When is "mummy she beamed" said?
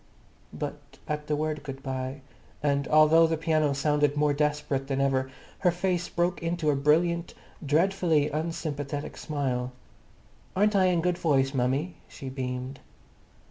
11.53-12.79